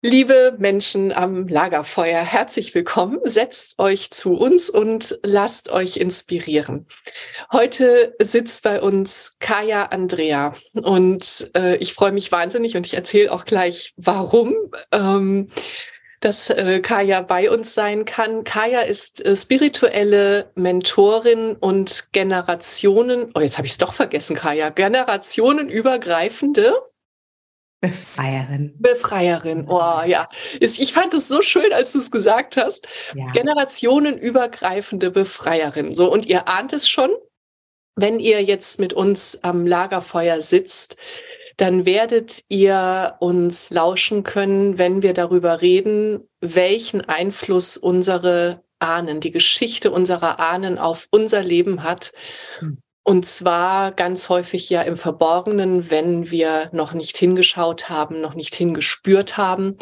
[0.00, 3.18] Liebe Menschen am Lagerfeuer, herzlich willkommen.
[3.24, 6.86] Setzt euch zu uns und lasst euch inspirieren.
[7.52, 13.32] Heute sitzt bei uns Kaya Andrea und äh, ich freue mich wahnsinnig und ich erzähle
[13.32, 14.54] auch gleich, warum.
[14.92, 15.48] Ähm,
[16.20, 18.42] dass äh, Kaya bei uns sein kann.
[18.42, 24.70] Kaya ist äh, spirituelle Mentorin und Generationen, oh jetzt habe ich es doch vergessen, Kaya,
[24.70, 26.74] generationenübergreifende
[27.80, 28.74] Befreierin.
[28.78, 30.28] Befreierin, oh ja.
[30.60, 32.88] Ich fand es so schön, als du es gesagt hast.
[33.14, 33.26] Ja.
[33.32, 35.94] Generationenübergreifende Befreierin.
[35.94, 37.10] So, und ihr ahnt es schon,
[37.94, 40.96] wenn ihr jetzt mit uns am Lagerfeuer sitzt,
[41.56, 49.32] dann werdet ihr uns lauschen können, wenn wir darüber reden, welchen Einfluss unsere Ahnen, die
[49.32, 52.12] Geschichte unserer Ahnen auf unser Leben hat.
[53.08, 58.54] Und zwar ganz häufig ja im Verborgenen, wenn wir noch nicht hingeschaut haben, noch nicht
[58.54, 59.78] hingespürt haben.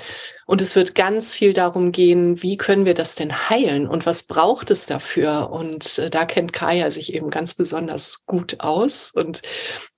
[0.46, 4.22] Und es wird ganz viel darum gehen, wie können wir das denn heilen und was
[4.22, 5.50] braucht es dafür?
[5.50, 9.10] Und äh, da kennt Kaya sich eben ganz besonders gut aus.
[9.12, 9.42] Und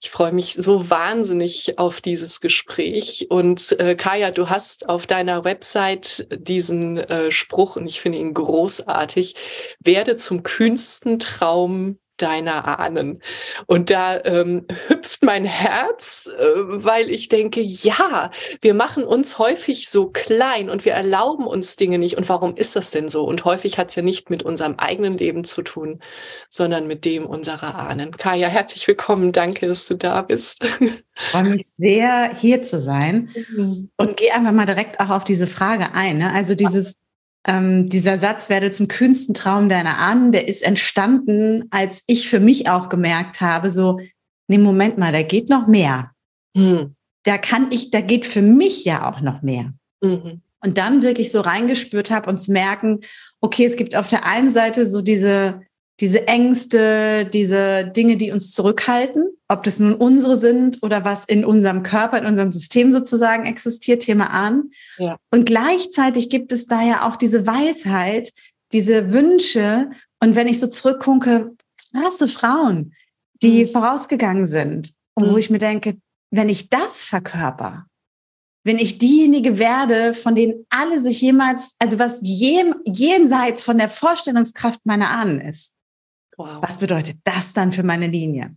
[0.01, 3.27] ich freue mich so wahnsinnig auf dieses Gespräch.
[3.29, 8.33] Und äh, Kaya, du hast auf deiner Website diesen äh, Spruch, und ich finde ihn
[8.33, 9.35] großartig,
[9.81, 13.23] werde zum kühnsten Traum deiner Ahnen.
[13.67, 18.31] Und da ähm, hüpft mein Herz, äh, weil ich denke, ja,
[18.61, 22.17] wir machen uns häufig so klein und wir erlauben uns Dinge nicht.
[22.17, 23.25] Und warum ist das denn so?
[23.25, 26.01] Und häufig hat es ja nicht mit unserem eigenen Leben zu tun,
[26.49, 28.13] sondern mit dem unserer Ahnen.
[28.13, 29.33] Kaya, herzlich willkommen.
[29.33, 30.65] Danke, dass du da bist.
[31.21, 33.31] Ich freue mich sehr, hier zu sein.
[33.57, 33.91] Mhm.
[33.97, 36.19] Und gehe einfach mal direkt auch auf diese Frage ein.
[36.19, 36.33] Ne?
[36.33, 36.95] Also dieses
[37.47, 42.41] ähm, dieser Satz werde zum kühnsten Traum deiner Ahnen, der ist entstanden, als ich für
[42.41, 44.01] mich auch gemerkt habe, so,
[44.49, 46.11] nee, Moment mal, da geht noch mehr.
[46.55, 46.95] Mhm.
[47.25, 49.73] Da kann ich, da geht für mich ja auch noch mehr.
[50.03, 50.43] Mhm.
[50.61, 53.01] Und dann wirklich so reingespürt habe und zu merken,
[53.41, 55.61] okay, es gibt auf der einen Seite so diese,
[56.01, 61.45] diese Ängste, diese Dinge, die uns zurückhalten, ob das nun unsere sind oder was in
[61.45, 64.71] unserem Körper, in unserem System sozusagen existiert, Thema an.
[64.99, 65.17] Ja.
[65.31, 68.33] Und gleichzeitig gibt es da ja auch diese Weisheit,
[68.73, 69.91] diese Wünsche.
[70.21, 71.57] Und wenn ich so zurückgucke,
[71.93, 72.95] krasse Frauen,
[73.43, 73.69] die mhm.
[73.69, 75.33] vorausgegangen sind, mhm.
[75.33, 75.97] wo ich mir denke,
[76.31, 77.87] wenn ich das verkörper,
[78.65, 84.85] wenn ich diejenige werde, von denen alle sich jemals, also was jenseits von der Vorstellungskraft
[84.85, 85.73] meiner Ahnen ist,
[86.39, 86.63] Wow.
[86.63, 88.57] Was bedeutet das dann für meine Linie?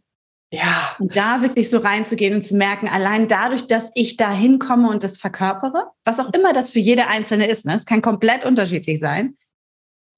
[0.52, 0.96] Ja.
[1.00, 5.04] Und da wirklich so reinzugehen und zu merken, allein dadurch, dass ich da hinkomme und
[5.04, 7.76] das verkörpere, was auch immer das für jede Einzelne ist, ne?
[7.76, 9.38] es kann komplett unterschiedlich sein,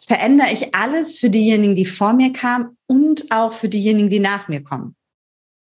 [0.01, 4.49] verändere ich alles für diejenigen, die vor mir kamen und auch für diejenigen, die nach
[4.49, 4.95] mir kommen.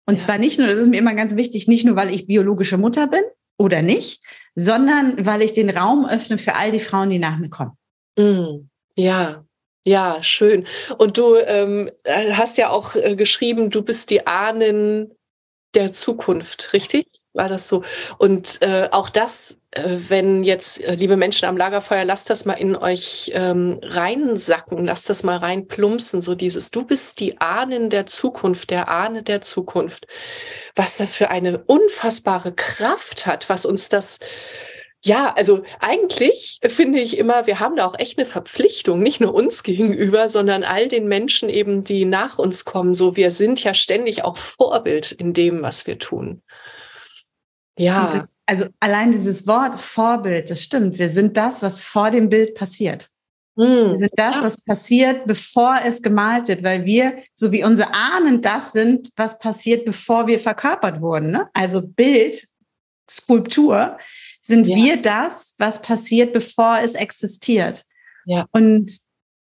[0.06, 0.26] Und ja.
[0.26, 3.08] zwar nicht nur, das ist mir immer ganz wichtig, nicht nur, weil ich biologische Mutter
[3.08, 3.24] bin
[3.58, 4.24] oder nicht,
[4.56, 7.72] sondern weil ich den Raum öffne für all die Frauen, die nach mir kommen.
[8.18, 9.44] Mm, ja,
[9.86, 10.66] ja, schön.
[10.98, 15.16] Und du ähm, hast ja auch äh, geschrieben, du bist die Ahnen
[15.76, 17.06] der Zukunft, richtig?
[17.34, 17.84] War das so?
[18.18, 22.54] Und äh, auch das, äh, wenn jetzt, äh, liebe Menschen am Lagerfeuer, lasst das mal
[22.54, 28.08] in euch ähm, reinsacken, lasst das mal reinplumpsen, so dieses, du bist die Ahnen der
[28.08, 30.08] Zukunft, der Ahne der Zukunft.
[30.76, 34.20] Was das für eine unfassbare Kraft hat, was uns das
[35.04, 39.34] ja, also eigentlich finde ich immer, wir haben da auch echt eine Verpflichtung, nicht nur
[39.34, 42.96] uns gegenüber, sondern all den Menschen eben, die nach uns kommen.
[42.96, 46.42] So, wir sind ja ständig auch Vorbild in dem, was wir tun.
[47.78, 48.10] Ja.
[48.10, 51.00] Das, also allein dieses Wort Vorbild, das stimmt.
[51.00, 53.10] Wir sind das, was vor dem Bild passiert.
[53.56, 57.94] Hm, wir sind das, was passiert, bevor es gemalt wird, weil wir, so wie unsere
[57.94, 61.32] Ahnen, das sind, was passiert, bevor wir verkörpert wurden.
[61.32, 61.50] Ne?
[61.54, 62.46] Also Bild,
[63.10, 63.98] Skulptur
[64.50, 64.76] sind ja.
[64.76, 67.86] wir das, was passiert, bevor es existiert.
[68.26, 68.46] Ja.
[68.52, 69.00] Und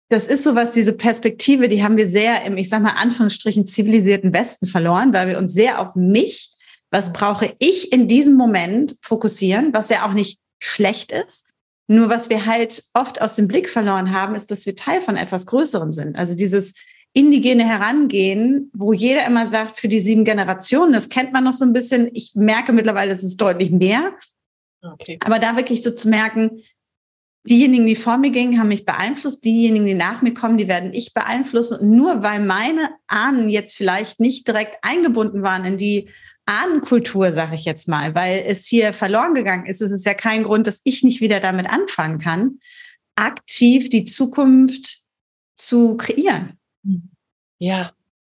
[0.09, 3.65] das ist so was, diese Perspektive, die haben wir sehr im, ich sag mal, Anführungsstrichen
[3.65, 6.51] zivilisierten Westen verloren, weil wir uns sehr auf mich,
[6.91, 11.45] was brauche ich in diesem Moment fokussieren, was ja auch nicht schlecht ist.
[11.87, 15.15] Nur was wir halt oft aus dem Blick verloren haben, ist, dass wir Teil von
[15.15, 16.17] etwas Größerem sind.
[16.17, 16.73] Also dieses
[17.13, 21.65] indigene Herangehen, wo jeder immer sagt, für die sieben Generationen, das kennt man noch so
[21.65, 22.09] ein bisschen.
[22.13, 24.13] Ich merke mittlerweile, es ist deutlich mehr.
[24.81, 25.19] Okay.
[25.23, 26.61] Aber da wirklich so zu merken,
[27.43, 30.93] diejenigen, die vor mir gingen, haben mich beeinflusst, diejenigen, die nach mir kommen, die werden
[30.93, 31.79] ich beeinflussen.
[31.79, 36.09] Und nur weil meine Ahnen jetzt vielleicht nicht direkt eingebunden waren in die
[36.45, 40.43] Ahnenkultur, sage ich jetzt mal, weil es hier verloren gegangen ist, ist es ja kein
[40.43, 42.59] Grund, dass ich nicht wieder damit anfangen kann,
[43.15, 45.01] aktiv die Zukunft
[45.55, 46.59] zu kreieren.
[47.59, 47.91] Ja,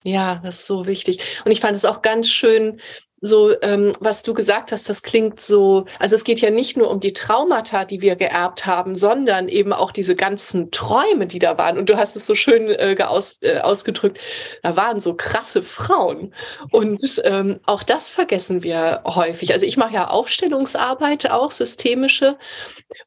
[0.04, 1.42] ja, das ist so wichtig.
[1.46, 2.80] Und ich fand es auch ganz schön,
[3.22, 6.90] so, ähm, was du gesagt hast, das klingt so, also es geht ja nicht nur
[6.90, 11.56] um die Traumata, die wir geerbt haben, sondern eben auch diese ganzen Träume, die da
[11.60, 11.78] waren.
[11.78, 14.20] Und du hast es so schön äh, aus, äh, ausgedrückt,
[14.64, 16.34] da waren so krasse Frauen.
[16.72, 19.54] Und ähm, auch das vergessen wir häufig.
[19.54, 22.38] Also ich mache ja Aufstellungsarbeit, auch systemische.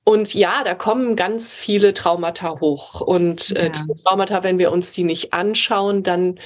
[0.04, 3.00] Und ja, da kommen ganz viele Traumata hoch.
[3.00, 3.68] Und äh, ja.
[3.70, 6.38] diese Traumata, wenn wir uns die nicht anschauen, dann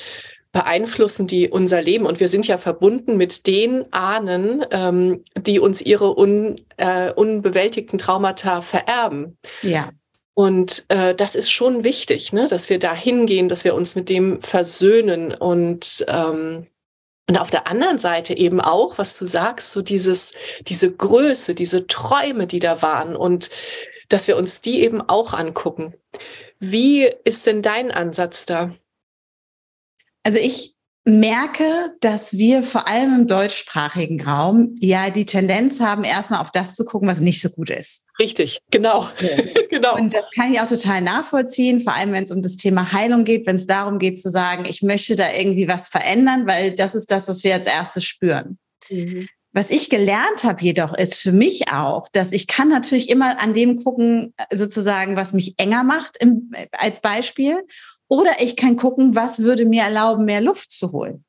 [0.58, 2.04] beeinflussen die unser Leben.
[2.04, 7.96] Und wir sind ja verbunden mit den Ahnen, ähm, die uns ihre un, äh, unbewältigten
[7.96, 9.38] Traumata vererben.
[9.62, 9.90] Ja.
[10.34, 12.48] Und äh, das ist schon wichtig, ne?
[12.48, 16.66] dass wir da hingehen, dass wir uns mit dem versöhnen und ähm,
[17.28, 20.32] und auf der anderen Seite eben auch, was du sagst, so dieses,
[20.62, 23.50] diese Größe, diese Träume, die da waren und
[24.08, 25.92] dass wir uns die eben auch angucken.
[26.58, 28.70] Wie ist denn dein Ansatz da?
[30.28, 30.74] Also ich
[31.06, 36.74] merke, dass wir vor allem im deutschsprachigen Raum ja die Tendenz haben, erstmal auf das
[36.74, 38.02] zu gucken, was nicht so gut ist.
[38.18, 39.08] Richtig, genau.
[39.20, 39.42] Ja.
[39.70, 39.96] genau.
[39.96, 43.24] Und das kann ich auch total nachvollziehen, vor allem wenn es um das Thema Heilung
[43.24, 46.94] geht, wenn es darum geht zu sagen, ich möchte da irgendwie was verändern, weil das
[46.94, 48.58] ist das, was wir als erstes spüren.
[48.90, 49.30] Mhm.
[49.52, 53.54] Was ich gelernt habe jedoch ist für mich auch, dass ich kann natürlich immer an
[53.54, 57.64] dem gucken, sozusagen, was mich enger macht im, als Beispiel
[58.08, 61.24] oder ich kann gucken, was würde mir erlauben, mehr Luft zu holen.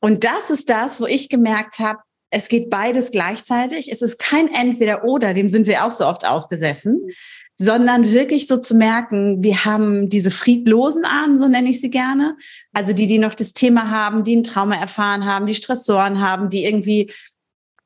[0.00, 2.00] Und das ist das, wo ich gemerkt habe,
[2.30, 3.92] es geht beides gleichzeitig.
[3.92, 7.10] Es ist kein Entweder-Oder, dem sind wir auch so oft aufgesessen,
[7.56, 12.36] sondern wirklich so zu merken, wir haben diese friedlosen Ahnen, so nenne ich sie gerne.
[12.72, 16.48] Also die, die noch das Thema haben, die ein Trauma erfahren haben, die Stressoren haben,
[16.48, 17.12] die irgendwie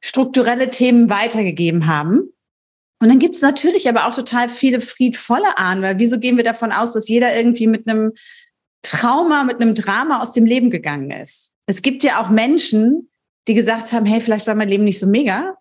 [0.01, 2.33] strukturelle Themen weitergegeben haben.
[3.01, 6.45] Und dann gibt es natürlich aber auch total viele friedvolle Ahnen, weil wieso gehen wir
[6.45, 8.13] davon aus, dass jeder irgendwie mit einem
[8.83, 11.53] Trauma, mit einem Drama aus dem Leben gegangen ist?
[11.67, 13.11] Es gibt ja auch Menschen,
[13.49, 15.57] die gesagt haben, hey, vielleicht war mein Leben nicht so mega.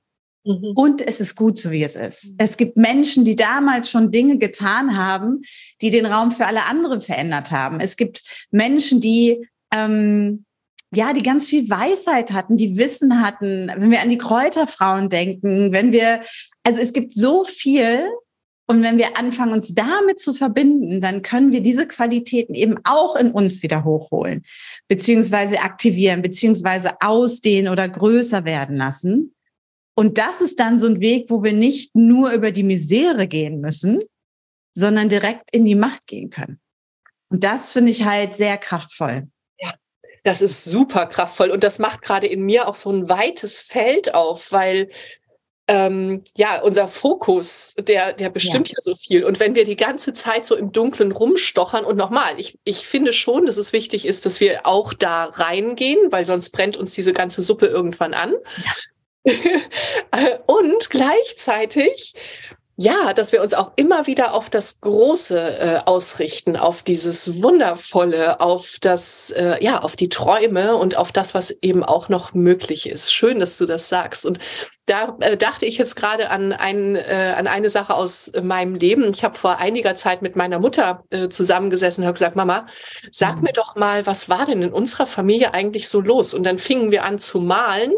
[0.46, 0.74] Mhm.
[0.75, 2.25] Und es ist gut, so wie es ist.
[2.25, 2.36] Mhm.
[2.38, 5.42] Es gibt Menschen, die damals schon Dinge getan haben,
[5.82, 7.80] die den Raum für alle anderen verändert haben.
[7.80, 10.46] Es gibt Menschen, die ähm,
[10.94, 15.74] ja, die ganz viel Weisheit hatten, die Wissen hatten, wenn wir an die Kräuterfrauen denken,
[15.74, 16.22] wenn wir
[16.65, 18.10] also es gibt so viel.
[18.67, 23.15] Und wenn wir anfangen, uns damit zu verbinden, dann können wir diese Qualitäten eben auch
[23.15, 24.43] in uns wieder hochholen,
[24.88, 29.36] beziehungsweise aktivieren, beziehungsweise ausdehnen oder größer werden lassen.
[29.95, 33.62] Und das ist dann so ein Weg, wo wir nicht nur über die Misere gehen
[33.62, 34.00] müssen,
[34.74, 36.60] sondern direkt in die Macht gehen können.
[37.29, 39.27] Und das finde ich halt sehr kraftvoll.
[39.60, 39.75] Ja,
[40.24, 41.51] das ist super kraftvoll.
[41.51, 44.89] Und das macht gerade in mir auch so ein weites Feld auf, weil
[45.67, 48.75] ähm, ja, unser Fokus, der, der bestimmt ja.
[48.77, 48.81] ja.
[48.81, 49.24] so viel.
[49.24, 53.13] Und wenn wir die ganze Zeit so im Dunkeln rumstochern und nochmal, ich, ich finde
[53.13, 57.13] schon, dass es wichtig ist, dass wir auch da reingehen, weil sonst brennt uns diese
[57.13, 58.34] ganze Suppe irgendwann an.
[59.24, 59.34] Ja.
[60.45, 62.13] und gleichzeitig
[62.77, 68.41] ja, dass wir uns auch immer wieder auf das Große äh, ausrichten, auf dieses Wundervolle,
[68.41, 72.89] auf das, äh, ja, auf die Träume und auf das, was eben auch noch möglich
[72.89, 73.13] ist.
[73.13, 74.25] Schön, dass du das sagst.
[74.25, 74.39] Und
[74.86, 79.10] da äh, dachte ich jetzt gerade an, ein, äh, an eine Sache aus meinem Leben.
[79.10, 82.68] Ich habe vor einiger Zeit mit meiner Mutter äh, zusammengesessen und habe gesagt, Mama,
[83.12, 83.44] sag mhm.
[83.44, 86.34] mir doch mal, was war denn in unserer Familie eigentlich so los?
[86.34, 87.94] Und dann fingen wir an zu malen.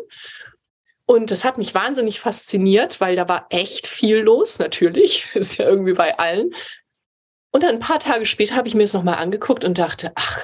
[1.05, 5.29] Und das hat mich wahnsinnig fasziniert, weil da war echt viel los, natürlich.
[5.35, 6.51] Ist ja irgendwie bei allen.
[7.51, 10.39] Und dann ein paar Tage später habe ich mir es nochmal angeguckt und dachte, ach,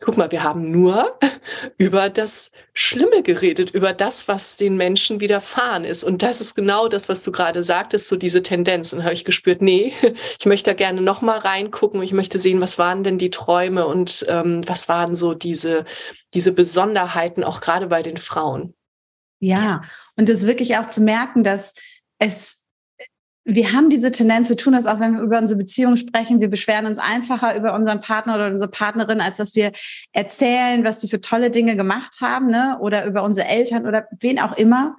[0.00, 1.18] guck mal, wir haben nur
[1.78, 6.04] über das Schlimme geredet, über das, was den Menschen widerfahren ist.
[6.04, 8.92] Und das ist genau das, was du gerade sagtest, so diese Tendenz.
[8.92, 9.92] Und habe ich gespürt, nee,
[10.38, 12.02] ich möchte da gerne nochmal reingucken.
[12.02, 15.84] Ich möchte sehen, was waren denn die Träume und ähm, was waren so diese,
[16.34, 18.74] diese Besonderheiten, auch gerade bei den Frauen.
[19.38, 19.82] Ja,
[20.16, 21.74] und das wirklich auch zu merken, dass
[22.18, 22.59] es
[23.44, 26.40] wir haben diese Tendenz, wir tun das auch, wenn wir über unsere Beziehung sprechen.
[26.40, 29.72] Wir beschweren uns einfacher über unseren Partner oder unsere Partnerin, als dass wir
[30.12, 32.78] erzählen, was sie für tolle Dinge gemacht haben, ne?
[32.80, 34.96] oder über unsere Eltern oder wen auch immer.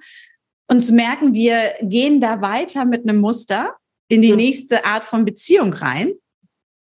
[0.68, 3.76] Und zu merken, wir gehen da weiter mit einem Muster
[4.08, 6.12] in die nächste Art von Beziehung rein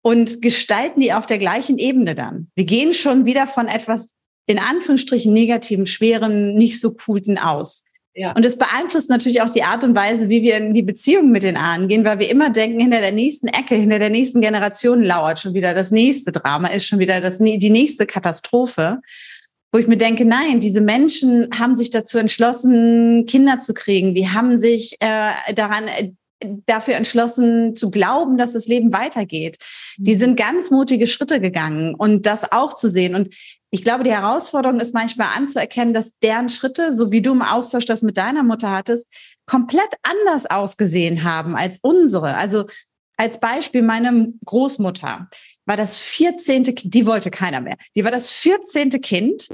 [0.02, 2.52] und gestalten die auf der gleichen Ebene dann.
[2.56, 4.16] Wir gehen schon wieder von etwas
[4.48, 7.84] in Anführungsstrichen negativen, schweren, nicht so coolen aus.
[8.20, 8.32] Ja.
[8.32, 11.44] Und es beeinflusst natürlich auch die Art und Weise, wie wir in die Beziehung mit
[11.44, 15.04] den Ahnen gehen, weil wir immer denken, hinter der nächsten Ecke, hinter der nächsten Generation
[15.04, 19.02] lauert schon wieder das nächste Drama, ist schon wieder das, die nächste Katastrophe.
[19.72, 24.16] Wo ich mir denke, nein, diese Menschen haben sich dazu entschlossen, Kinder zu kriegen.
[24.16, 25.84] Die haben sich äh, daran
[26.66, 29.58] dafür entschlossen zu glauben, dass das Leben weitergeht.
[29.98, 30.20] Die mhm.
[30.20, 33.14] sind ganz mutige Schritte gegangen und das auch zu sehen.
[33.14, 33.36] Und
[33.70, 37.86] ich glaube, die Herausforderung ist manchmal anzuerkennen, dass deren Schritte, so wie du im Austausch
[37.86, 39.08] das mit deiner Mutter hattest,
[39.46, 42.36] komplett anders ausgesehen haben als unsere.
[42.38, 42.66] Also
[43.18, 45.28] als Beispiel meine Großmutter
[45.66, 46.64] war das 14.
[46.64, 47.76] Kind, die wollte keiner mehr.
[47.96, 48.90] Die war das 14.
[49.02, 49.50] Kind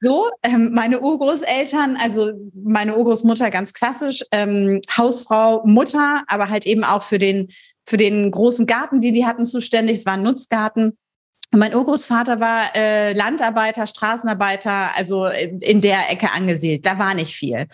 [0.00, 6.84] so, ähm, meine Urgroßeltern, also meine Urgroßmutter ganz klassisch, ähm, Hausfrau, Mutter, aber halt eben
[6.84, 7.48] auch für den,
[7.86, 9.98] für den großen Garten, den die hatten, zuständig.
[9.98, 10.98] Es war ein Nutzgarten.
[11.52, 16.84] Mein Urgroßvater war äh, Landarbeiter, Straßenarbeiter, also in, in der Ecke angesiedelt.
[16.84, 17.66] Da war nicht viel.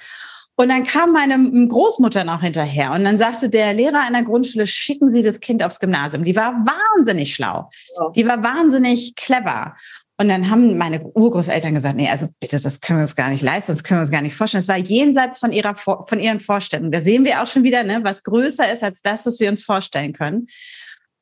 [0.57, 5.11] Und dann kam meine Großmutter noch hinterher und dann sagte der Lehrer einer Grundschule, schicken
[5.11, 6.25] Sie das Kind aufs Gymnasium.
[6.25, 7.71] Die war wahnsinnig schlau.
[8.15, 9.75] Die war wahnsinnig clever.
[10.19, 13.43] Und dann haben meine Urgroßeltern gesagt, nee, also bitte, das können wir uns gar nicht
[13.43, 14.61] leisten, das können wir uns gar nicht vorstellen.
[14.61, 16.93] Es war jenseits von ihrer, von ihren Vorstellungen.
[16.93, 19.65] Da sehen wir auch schon wieder, ne, was größer ist als das, was wir uns
[19.65, 20.47] vorstellen können.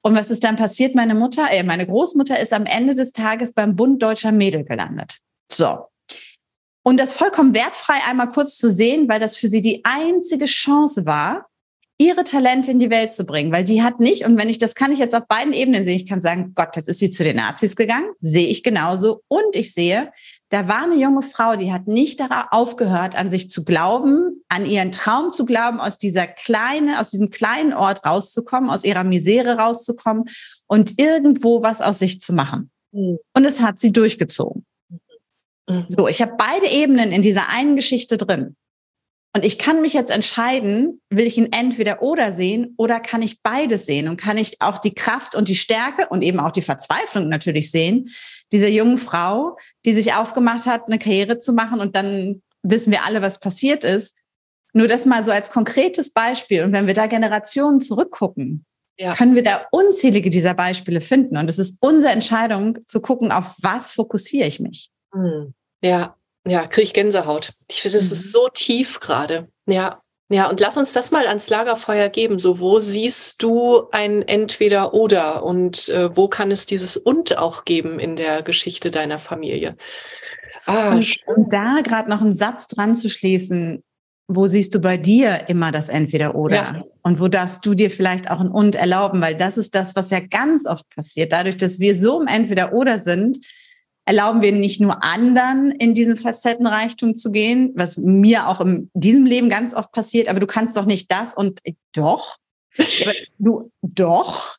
[0.02, 0.94] Und was ist dann passiert?
[0.94, 5.18] Meine Mutter, äh, meine Großmutter ist am Ende des Tages beim Bund Deutscher Mädel gelandet.
[5.50, 5.86] So.
[6.82, 11.04] Und das vollkommen wertfrei einmal kurz zu sehen, weil das für sie die einzige Chance
[11.04, 11.46] war,
[11.98, 14.74] ihre Talente in die Welt zu bringen, weil die hat nicht, und wenn ich, das
[14.74, 17.24] kann ich jetzt auf beiden Ebenen sehen, ich kann sagen, Gott, jetzt ist sie zu
[17.24, 19.20] den Nazis gegangen, sehe ich genauso.
[19.28, 20.10] Und ich sehe,
[20.50, 24.66] da war eine junge Frau, die hat nicht darauf aufgehört, an sich zu glauben, an
[24.66, 29.56] ihren Traum zu glauben, aus dieser kleinen, aus diesem kleinen Ort rauszukommen, aus ihrer Misere
[29.58, 30.24] rauszukommen
[30.66, 32.70] und irgendwo was aus sich zu machen.
[32.90, 33.18] Mhm.
[33.32, 34.66] Und es hat sie durchgezogen.
[35.68, 35.86] Mhm.
[35.88, 38.56] So, ich habe beide Ebenen in dieser einen Geschichte drin.
[39.32, 43.42] Und ich kann mich jetzt entscheiden, will ich ihn entweder oder sehen oder kann ich
[43.42, 46.62] beides sehen und kann ich auch die Kraft und die Stärke und eben auch die
[46.62, 48.10] Verzweiflung natürlich sehen,
[48.50, 53.04] dieser jungen Frau, die sich aufgemacht hat, eine Karriere zu machen und dann wissen wir
[53.04, 54.16] alle, was passiert ist.
[54.72, 56.62] Nur das mal so als konkretes Beispiel.
[56.64, 58.64] Und wenn wir da Generationen zurückgucken,
[58.98, 59.14] ja.
[59.14, 61.36] können wir da unzählige dieser Beispiele finden.
[61.36, 64.90] Und es ist unsere Entscheidung zu gucken, auf was fokussiere ich mich.
[65.12, 65.54] Hm.
[65.82, 66.16] Ja,
[66.46, 67.52] ja, kriege ich Gänsehaut.
[67.68, 68.12] Ich finde, das mhm.
[68.12, 69.48] ist so tief gerade.
[69.66, 70.00] Ja.
[70.32, 72.38] Ja, und lass uns das mal ans Lagerfeuer geben.
[72.38, 77.98] So, wo siehst du ein Entweder-Oder und äh, wo kann es dieses Und auch geben
[77.98, 79.76] in der Geschichte deiner Familie?
[80.66, 83.82] Ah, und, und da gerade noch einen Satz dran zu schließen,
[84.28, 86.54] wo siehst du bei dir immer das Entweder-Oder?
[86.56, 86.84] Ja.
[87.02, 89.20] Und wo darfst du dir vielleicht auch ein Und erlauben?
[89.20, 91.32] Weil das ist das, was ja ganz oft passiert.
[91.32, 93.44] Dadurch, dass wir so im Entweder-Oder sind,
[94.04, 99.26] erlauben wir nicht nur anderen in diesen Facettenreichtum zu gehen, was mir auch in diesem
[99.26, 101.60] Leben ganz oft passiert, aber du kannst doch nicht das und
[101.92, 102.36] doch.
[103.38, 104.56] du doch.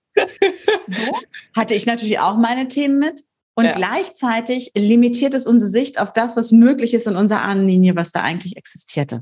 [0.88, 1.18] So
[1.56, 3.24] hatte ich natürlich auch meine Themen mit.
[3.54, 3.74] Und ja.
[3.74, 8.22] gleichzeitig limitiert es unsere Sicht auf das, was möglich ist in unserer Ahnenlinie, was da
[8.22, 9.22] eigentlich existierte.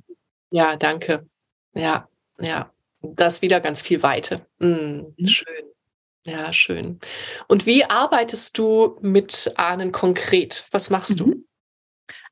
[0.52, 1.28] Ja, danke.
[1.74, 2.08] Ja,
[2.40, 2.72] ja.
[3.02, 4.46] Das wieder ganz viel Weite.
[4.60, 4.66] Mm,
[5.18, 5.28] mhm.
[5.28, 5.69] Schön.
[6.30, 7.00] Ja, schön.
[7.48, 10.66] Und wie arbeitest du mit Ahnen konkret?
[10.72, 11.28] Was machst du?
[11.28, 11.46] Mhm.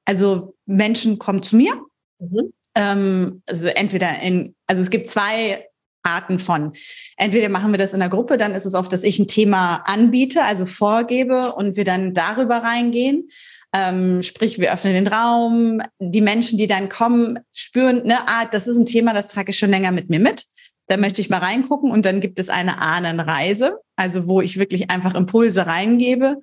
[0.06, 1.74] Also Menschen kommen zu mir.
[2.20, 2.54] Mhm.
[2.76, 5.68] Ähm, also entweder in, also es gibt zwei
[6.04, 6.74] Arten von.
[7.18, 9.84] Entweder machen wir das in der Gruppe, dann ist es oft, dass ich ein Thema
[9.86, 13.30] anbiete, also vorgebe und wir dann darüber reingehen.
[13.74, 15.82] Ähm, sprich, wir öffnen den Raum.
[16.00, 19.58] Die Menschen, die dann kommen, spüren, ne, ah, das ist ein Thema, das trage ich
[19.58, 20.46] schon länger mit mir mit.
[20.88, 24.90] Da möchte ich mal reingucken und dann gibt es eine Ahnenreise, also wo ich wirklich
[24.90, 26.38] einfach Impulse reingebe,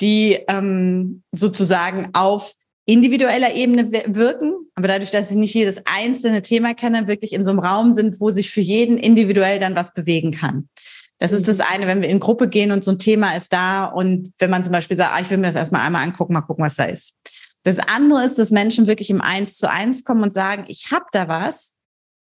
[0.00, 2.54] die ähm, sozusagen auf
[2.86, 7.50] individueller Ebene wirken, aber dadurch, dass ich nicht jedes einzelne Thema kenne, wirklich in so
[7.50, 10.68] einem Raum sind, wo sich für jeden individuell dann was bewegen kann.
[11.18, 13.86] Das ist das eine, wenn wir in Gruppe gehen und so ein Thema ist da
[13.86, 16.42] und wenn man zum Beispiel sagt, ah, ich will mir das erstmal einmal angucken, mal
[16.42, 17.14] gucken, was da ist.
[17.62, 21.06] Das andere ist, dass Menschen wirklich im Eins zu eins kommen und sagen, ich habe
[21.12, 21.73] da was.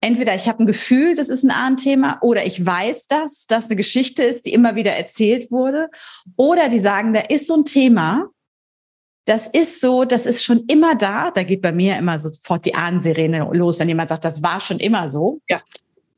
[0.00, 3.76] Entweder ich habe ein Gefühl, das ist ein Ahnenthema, oder ich weiß das, dass eine
[3.76, 5.90] Geschichte ist, die immer wieder erzählt wurde.
[6.36, 8.28] Oder die sagen, da ist so ein Thema,
[9.26, 11.30] das ist so, das ist schon immer da.
[11.30, 14.80] Da geht bei mir immer sofort die Ahnensirene los, wenn jemand sagt, das war schon
[14.80, 15.40] immer so.
[15.48, 15.60] Ja.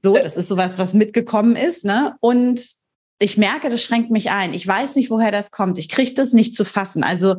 [0.02, 2.16] So, das ist sowas, was mitgekommen ist, ne?
[2.20, 2.81] Und
[3.18, 4.52] ich merke, das schränkt mich ein.
[4.52, 5.78] Ich weiß nicht, woher das kommt.
[5.78, 7.04] Ich kriege das nicht zu fassen.
[7.04, 7.36] Also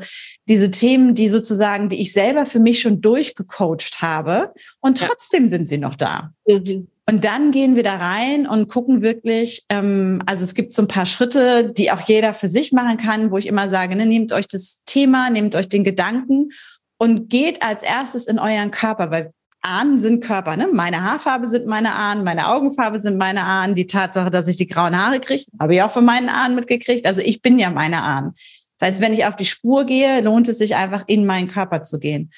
[0.47, 5.49] diese Themen, die sozusagen, die ich selber für mich schon durchgecoacht habe, und trotzdem ja.
[5.49, 6.31] sind sie noch da.
[6.47, 6.87] Mhm.
[7.05, 10.87] Und dann gehen wir da rein und gucken wirklich, ähm, also es gibt so ein
[10.87, 14.31] paar Schritte, die auch jeder für sich machen kann, wo ich immer sage, ne, nehmt
[14.31, 16.51] euch das Thema, nehmt euch den Gedanken
[16.97, 20.55] und geht als erstes in euren Körper, weil Ahnen sind Körper.
[20.57, 20.69] Ne?
[20.71, 23.75] Meine Haarfarbe sind meine Ahnen, meine Augenfarbe sind meine Ahnen.
[23.75, 27.07] Die Tatsache, dass ich die grauen Haare kriege, habe ich auch von meinen Ahnen mitgekriegt.
[27.07, 28.33] Also ich bin ja meine Ahnen.
[28.77, 31.83] Das heißt, wenn ich auf die Spur gehe, lohnt es sich einfach in meinen Körper
[31.83, 32.31] zu gehen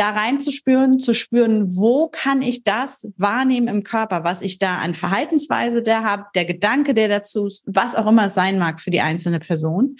[0.00, 4.94] da reinzuspüren, zu spüren, wo kann ich das wahrnehmen im Körper, was ich da an
[4.94, 9.40] Verhaltensweise der habe, der Gedanke, der dazu, was auch immer sein mag für die einzelne
[9.40, 9.96] Person.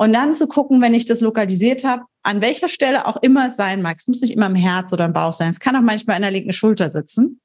[0.00, 3.56] Und dann zu gucken, wenn ich das lokalisiert habe, an welcher Stelle auch immer es
[3.56, 3.96] sein mag.
[3.98, 5.50] Es muss nicht immer im Herz oder im Bauch sein.
[5.50, 7.40] Es kann auch manchmal in der linken Schulter sitzen.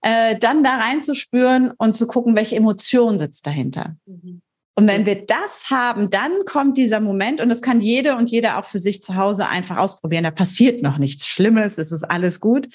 [0.00, 3.94] Äh, dann da reinzuspüren und zu gucken, welche Emotion sitzt dahinter.
[4.06, 4.42] Mhm.
[4.74, 8.58] Und wenn wir das haben, dann kommt dieser Moment und das kann jede und jeder
[8.58, 10.24] auch für sich zu Hause einfach ausprobieren.
[10.24, 12.66] Da passiert noch nichts Schlimmes, es ist alles gut.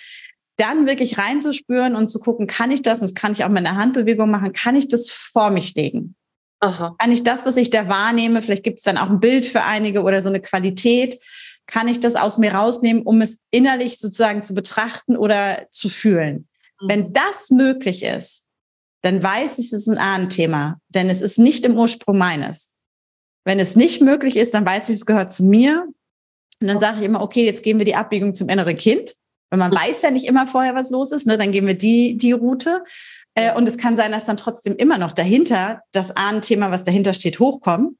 [0.55, 3.67] Dann wirklich reinzuspüren und zu gucken, kann ich das, und das kann ich auch mit
[3.67, 6.15] einer Handbewegung machen, kann ich das vor mich legen?
[6.59, 6.95] Aha.
[6.97, 9.63] Kann ich das, was ich da wahrnehme, vielleicht gibt es dann auch ein Bild für
[9.63, 11.21] einige oder so eine Qualität,
[11.67, 16.47] kann ich das aus mir rausnehmen, um es innerlich sozusagen zu betrachten oder zu fühlen?
[16.81, 16.89] Mhm.
[16.89, 18.45] Wenn das möglich ist,
[19.01, 22.73] dann weiß ich, es ist ein Ahnenthema, denn es ist nicht im Ursprung meines.
[23.45, 25.87] Wenn es nicht möglich ist, dann weiß ich, es gehört zu mir.
[26.59, 29.13] Und dann sage ich immer, okay, jetzt gehen wir die Abbiegung zum inneren Kind.
[29.49, 31.37] Weil man weiß ja nicht immer vorher, was los ist, ne?
[31.37, 32.83] dann gehen wir die, die Route.
[33.33, 37.13] Äh, und es kann sein, dass dann trotzdem immer noch dahinter das Ahnenthema, was dahinter
[37.13, 37.97] steht, hochkommt.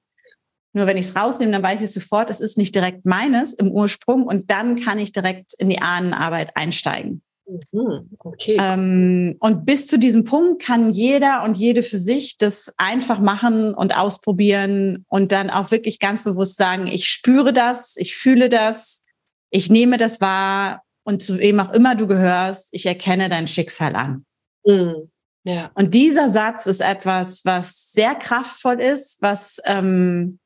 [0.74, 3.72] Nur wenn ich es rausnehme, dann weiß ich sofort, es ist nicht direkt meines im
[3.72, 7.24] Ursprung und dann kann ich direkt in die Ahnenarbeit einsteigen.
[7.72, 8.58] Mhm, okay.
[8.60, 13.74] Ähm, und bis zu diesem Punkt kann jeder und jede für sich das einfach machen
[13.74, 19.04] und ausprobieren und dann auch wirklich ganz bewusst sagen, ich spüre das, ich fühle das,
[19.50, 23.96] ich nehme das wahr und zu wem auch immer du gehörst, ich erkenne dein Schicksal
[23.96, 24.26] an.
[24.66, 25.10] Mhm.
[25.46, 25.72] Ja.
[25.74, 30.40] Und dieser Satz ist etwas, was sehr kraftvoll ist, was ähm,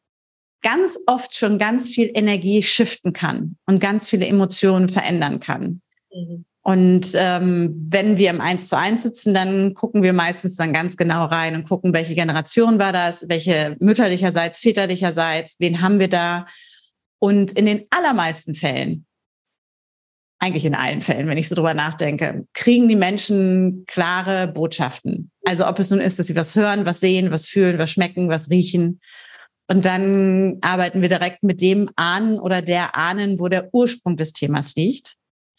[0.62, 5.82] ganz oft schon ganz viel Energie shiften kann und ganz viele Emotionen verändern kann.
[6.14, 6.46] Mhm.
[6.62, 10.96] Und ähm, wenn wir im Eins zu eins sitzen, dann gucken wir meistens dann ganz
[10.96, 16.46] genau rein und gucken, welche Generation war das, welche mütterlicherseits, väterlicherseits, wen haben wir da.
[17.18, 19.08] Und in den allermeisten Fällen,
[20.42, 25.32] eigentlich in allen Fällen, wenn ich so drüber nachdenke, kriegen die Menschen klare Botschaften.
[25.46, 28.28] Also ob es nun ist, dass sie was hören, was sehen, was fühlen, was schmecken,
[28.28, 29.00] was riechen.
[29.70, 34.34] Und dann arbeiten wir direkt mit dem Ahnen oder der Ahnen, wo der Ursprung des
[34.34, 35.16] Themas liegt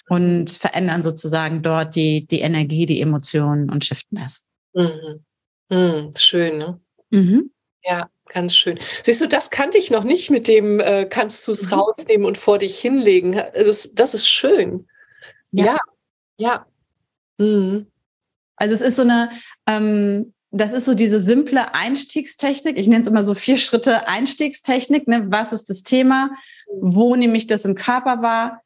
[0.08, 4.48] und verändern sozusagen dort die, die Energie, die Emotionen und shiften es.
[4.74, 5.24] Mhm.
[5.70, 6.80] Mhm, schön, ne?
[7.10, 7.52] Mhm.
[7.84, 8.78] Ja, ganz schön.
[9.04, 11.74] Siehst du, das kannte ich noch nicht mit dem, äh, kannst du es mhm.
[11.74, 13.32] rausnehmen und vor dich hinlegen.
[13.54, 14.88] Das, das ist schön.
[15.50, 15.78] Ja, ja.
[16.36, 16.66] ja.
[17.38, 17.86] Mhm.
[18.56, 19.30] Also es ist so eine,
[19.66, 22.78] ähm, das ist so diese simple Einstiegstechnik.
[22.78, 25.08] Ich nenne es immer so vier Schritte Einstiegstechnik.
[25.08, 25.26] Ne?
[25.28, 26.30] Was ist das Thema?
[26.80, 28.62] Wo nehme ich das im Körper wahr?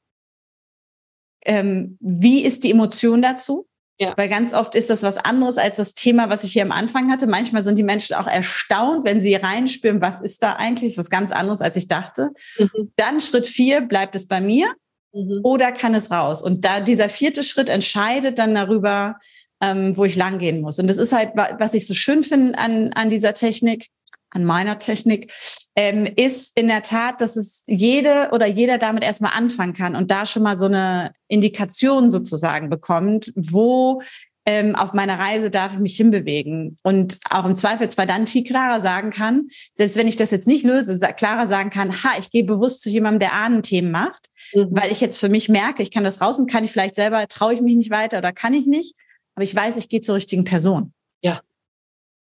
[1.46, 3.66] ähm, wie ist die Emotion dazu?
[3.98, 4.12] Ja.
[4.16, 7.10] Weil ganz oft ist das was anderes als das Thema, was ich hier am Anfang
[7.10, 7.26] hatte.
[7.26, 10.92] Manchmal sind die Menschen auch erstaunt, wenn sie reinspüren, was ist da eigentlich?
[10.92, 12.30] Ist was ganz anderes, als ich dachte.
[12.58, 12.92] Mhm.
[12.96, 14.68] Dann Schritt vier, bleibt es bei mir
[15.14, 15.40] mhm.
[15.42, 16.42] oder kann es raus?
[16.42, 19.16] Und da dieser vierte Schritt entscheidet dann darüber,
[19.62, 20.78] ähm, wo ich langgehen muss.
[20.78, 23.88] Und das ist halt, was ich so schön finde an, an dieser Technik
[24.36, 25.32] an meiner Technik,
[25.74, 30.10] ähm, ist in der Tat, dass es jede oder jeder damit erstmal anfangen kann und
[30.10, 34.02] da schon mal so eine Indikation sozusagen bekommt, wo
[34.48, 38.44] ähm, auf meiner Reise darf ich mich hinbewegen und auch im Zweifel zwar dann viel
[38.44, 42.30] klarer sagen kann, selbst wenn ich das jetzt nicht löse, klarer sagen kann, ha, ich
[42.30, 44.68] gehe bewusst zu jemandem, der Ahnenthemen macht, mhm.
[44.70, 47.26] weil ich jetzt für mich merke, ich kann das raus und kann ich vielleicht selber,
[47.26, 48.94] traue ich mich nicht weiter oder kann ich nicht,
[49.34, 50.92] aber ich weiß, ich gehe zur richtigen Person.
[51.22, 51.40] Ja.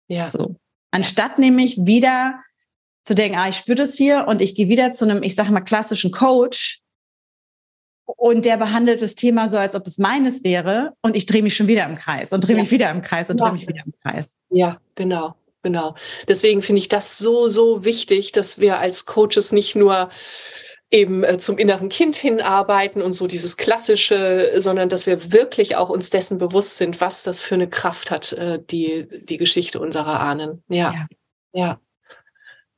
[0.08, 0.28] Ja.
[0.28, 0.56] So.
[0.94, 2.40] Anstatt nämlich wieder
[3.04, 5.52] zu denken, ah, ich spüre das hier und ich gehe wieder zu einem, ich sage
[5.52, 6.84] mal, klassischen Coach,
[8.06, 10.94] und der behandelt das Thema so, als ob es meines wäre.
[11.02, 12.62] Und ich drehe mich schon wieder im Kreis und drehe ja.
[12.62, 13.46] mich wieder im Kreis und ja.
[13.46, 14.36] drehe mich wieder im Kreis.
[14.50, 15.36] Ja, genau.
[15.62, 15.96] Genau.
[16.28, 20.10] Deswegen finde ich das so, so wichtig, dass wir als Coaches nicht nur
[20.94, 25.90] eben äh, zum inneren Kind hinarbeiten und so dieses klassische, sondern dass wir wirklich auch
[25.90, 30.20] uns dessen bewusst sind, was das für eine Kraft hat, äh, die, die Geschichte unserer
[30.20, 30.64] Ahnen.
[30.70, 31.08] Ja.
[31.54, 31.80] Ja.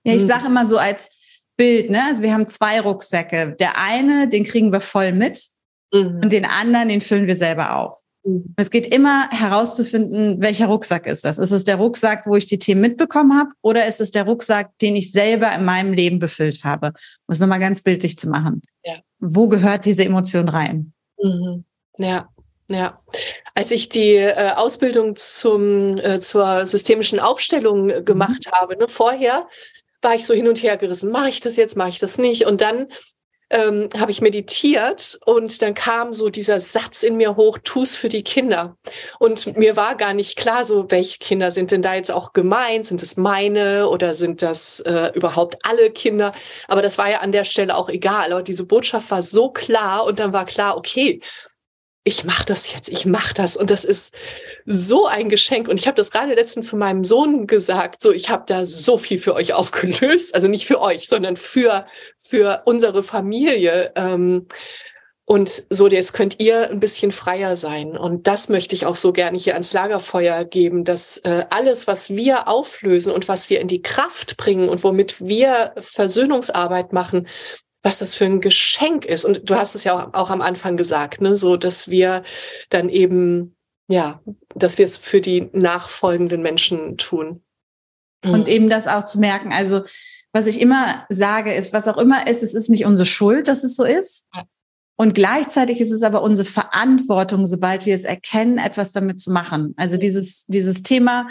[0.08, 0.28] Ja, ich hm.
[0.28, 1.10] sage immer so als,
[1.58, 2.04] Bild, ne?
[2.06, 3.56] Also wir haben zwei Rucksäcke.
[3.60, 5.42] Der eine, den kriegen wir voll mit
[5.92, 6.20] mhm.
[6.24, 8.02] und den anderen, den füllen wir selber auf.
[8.26, 8.54] Mhm.
[8.58, 11.38] Es geht immer herauszufinden, welcher Rucksack ist das.
[11.38, 14.72] Ist es der Rucksack, wo ich die Themen mitbekommen habe, oder ist es der Rucksack,
[14.80, 16.88] den ich selber in meinem Leben befüllt habe?
[17.28, 18.62] Um es nochmal ganz bildlich zu machen.
[18.84, 18.96] Ja.
[19.20, 20.94] Wo gehört diese Emotion rein?
[21.22, 21.64] Mhm.
[21.98, 22.30] Ja.
[22.68, 22.98] Ja,
[23.54, 28.52] als ich die äh, Ausbildung zum, äh, zur systemischen Aufstellung äh, gemacht mhm.
[28.54, 29.48] habe, ne, vorher
[30.02, 31.12] war ich so hin und her gerissen.
[31.12, 32.48] Mache ich das jetzt, mache ich das nicht?
[32.48, 32.88] Und dann
[33.50, 38.10] ähm, habe ich meditiert und dann kam so dieser Satz in mir hoch, tu's für
[38.10, 38.76] die Kinder.
[39.20, 42.88] Und mir war gar nicht klar, so welche Kinder sind denn da jetzt auch gemeint?
[42.88, 46.32] Sind es meine oder sind das äh, überhaupt alle Kinder?
[46.68, 48.32] Aber das war ja an der Stelle auch egal.
[48.32, 51.22] Aber diese Botschaft war so klar und dann war klar, okay,
[52.08, 53.58] ich mache das jetzt, ich mache das.
[53.58, 54.14] Und das ist
[54.66, 55.68] so ein Geschenk.
[55.68, 59.00] Und ich habe das gerade letztens zu meinem Sohn gesagt, so ich habe da so
[59.00, 60.36] viel für euch aufgelöst.
[60.36, 61.88] Also nicht für euch, sondern für,
[62.18, 63.92] für unsere Familie.
[63.96, 64.48] Ähm,
[65.28, 67.98] und so, jetzt könnt ihr ein bisschen freier sein.
[67.98, 72.12] Und das möchte ich auch so gerne hier ans Lagerfeuer geben, dass äh, alles, was
[72.12, 77.28] wir auflösen und was wir in die Kraft bringen und womit wir Versöhnungsarbeit machen,
[77.86, 79.26] was das für ein Geschenk ist.
[79.26, 82.24] Und du hast es ja auch, auch am Anfang gesagt, ne, so dass wir
[82.70, 83.56] dann eben,
[83.88, 84.22] ja,
[84.56, 87.44] dass wir es für die nachfolgenden Menschen tun.
[88.24, 88.54] Und mhm.
[88.54, 89.54] eben das auch zu merken.
[89.54, 89.84] Also,
[90.34, 93.64] was ich immer sage, ist, was auch immer ist, es ist nicht unsere Schuld, dass
[93.64, 94.28] es so ist.
[94.98, 99.76] Und gleichzeitig ist es aber unsere Verantwortung, sobald wir es erkennen, etwas damit zu machen.
[99.78, 101.28] Also dieses, dieses Thema,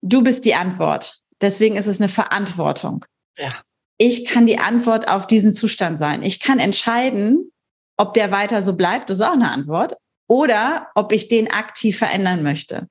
[0.00, 1.20] du bist die Antwort.
[1.42, 3.04] Deswegen ist es eine Verantwortung.
[3.36, 3.62] Ja
[3.98, 6.22] ich kann die Antwort auf diesen Zustand sein.
[6.22, 7.52] Ich kann entscheiden,
[7.96, 9.96] ob der weiter so bleibt, das ist auch eine Antwort,
[10.28, 12.88] oder ob ich den aktiv verändern möchte.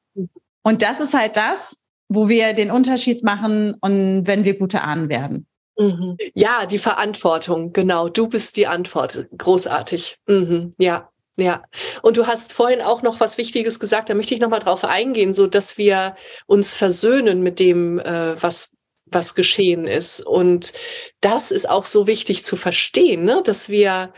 [0.64, 5.10] Und das ist halt das, wo wir den Unterschied machen und wenn wir gute Ahnen
[5.10, 5.48] werden.
[5.78, 6.18] Mhm.
[6.36, 8.08] Ja, die Verantwortung, genau.
[8.08, 9.26] Du bist die Antwort.
[9.36, 10.18] Großartig.
[10.28, 10.72] Mhm.
[10.78, 11.64] Ja, ja,
[12.04, 14.84] und du hast vorhin auch noch was Wichtiges gesagt, da möchte ich noch mal drauf
[14.84, 18.76] eingehen, so dass wir uns versöhnen mit dem, äh, was
[19.14, 20.22] was geschehen ist.
[20.22, 20.74] Und
[21.22, 23.42] das ist auch so wichtig zu verstehen, ne?
[23.44, 24.14] dass wir,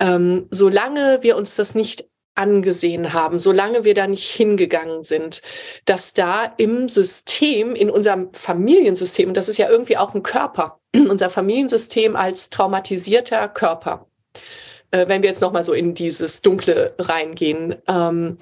[0.00, 5.42] ähm, solange wir uns das nicht angesehen haben, solange wir da nicht hingegangen sind,
[5.86, 10.78] dass da im System, in unserem Familiensystem, und das ist ja irgendwie auch ein Körper,
[10.94, 14.06] unser Familiensystem als traumatisierter Körper,
[14.90, 18.36] äh, wenn wir jetzt nochmal so in dieses Dunkle reingehen, ähm,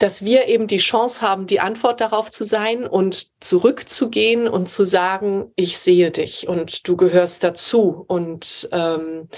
[0.00, 4.84] dass wir eben die Chance haben, die Antwort darauf zu sein und zurückzugehen und zu
[4.84, 8.04] sagen, ich sehe dich und du gehörst dazu.
[8.08, 9.28] Und ähm,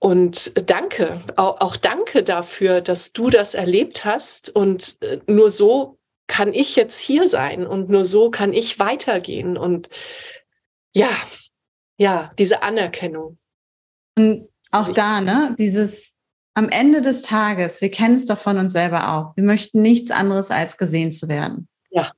[0.00, 4.54] und danke, auch, auch danke dafür, dass du das erlebt hast.
[4.54, 9.56] Und äh, nur so kann ich jetzt hier sein und nur so kann ich weitergehen.
[9.56, 9.88] Und
[10.94, 11.10] ja,
[11.98, 13.38] ja, diese Anerkennung.
[14.16, 16.17] Und auch da, ne, dieses
[16.58, 20.10] am Ende des Tages, wir kennen es doch von uns selber auch, wir möchten nichts
[20.10, 21.68] anderes als gesehen zu werden.
[21.92, 22.10] Ja.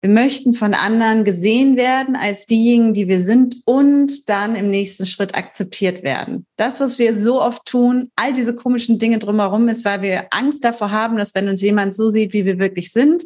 [0.00, 5.04] Wir möchten von anderen gesehen werden als diejenigen, die wir sind und dann im nächsten
[5.04, 6.46] Schritt akzeptiert werden.
[6.56, 10.64] Das, was wir so oft tun, all diese komischen Dinge drumherum ist, weil wir Angst
[10.64, 13.22] davor haben, dass wenn uns jemand so sieht, wie wir wirklich sind,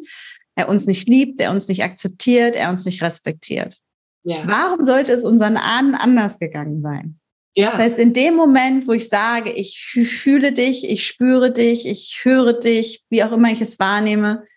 [0.55, 3.77] er uns nicht liebt, er uns nicht akzeptiert, er uns nicht respektiert.
[4.23, 4.43] Ja.
[4.45, 7.18] Warum sollte es unseren Ahnen anders gegangen sein?
[7.59, 7.71] Ja.
[7.71, 12.21] Das heißt, in dem Moment, wo ich sage, ich fühle dich, ich spüre dich, ich
[12.23, 14.47] höre dich, wie auch immer ich es wahrnehme,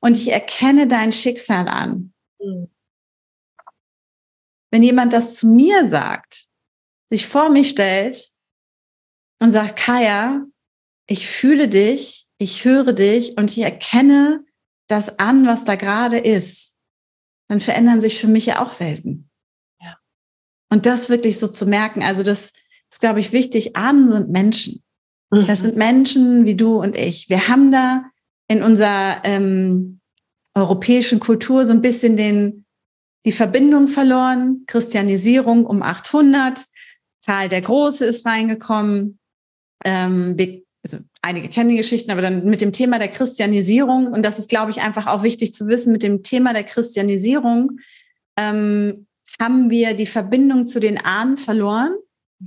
[0.00, 2.12] und ich erkenne dein Schicksal an.
[2.38, 2.68] Mhm.
[4.70, 6.48] Wenn jemand das zu mir sagt,
[7.08, 8.30] sich vor mich stellt
[9.40, 10.44] und sagt, Kaya,
[11.06, 14.44] ich fühle dich, ich höre dich und ich erkenne
[14.86, 16.76] das an, was da gerade ist,
[17.48, 19.29] dann verändern sich für mich ja auch Welten.
[20.70, 22.52] Und das wirklich so zu merken, also das
[22.90, 23.76] ist, glaube ich, wichtig.
[23.76, 24.82] Ahnen sind Menschen.
[25.30, 25.64] Das mhm.
[25.64, 27.28] sind Menschen wie du und ich.
[27.28, 28.04] Wir haben da
[28.48, 30.00] in unserer ähm,
[30.54, 32.64] europäischen Kultur so ein bisschen den,
[33.24, 34.64] die Verbindung verloren.
[34.66, 36.64] Christianisierung um 800.
[37.26, 39.18] Karl der Große ist reingekommen.
[39.84, 40.36] Ähm,
[40.82, 44.48] also einige kennen die Geschichten, aber dann mit dem Thema der Christianisierung, und das ist,
[44.48, 47.78] glaube ich, einfach auch wichtig zu wissen, mit dem Thema der Christianisierung
[48.36, 49.06] ähm,
[49.40, 51.94] haben wir die Verbindung zu den Ahnen verloren,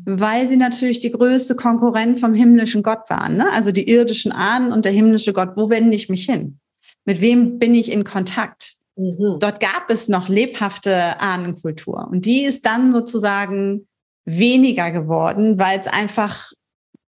[0.06, 3.38] weil sie natürlich die größte Konkurrent vom himmlischen Gott waren.
[3.38, 3.46] Ne?
[3.54, 5.52] Also die irdischen Ahnen und der himmlische Gott.
[5.56, 6.60] Wo wende ich mich hin?
[7.06, 8.74] Mit wem bin ich in Kontakt?
[8.96, 9.38] Mhm.
[9.40, 12.08] Dort gab es noch lebhafte Ahnenkultur.
[12.10, 13.88] Und die ist dann sozusagen
[14.26, 16.52] weniger geworden, weil es einfach